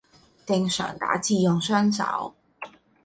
[0.47, 2.33] 正常打字用雙手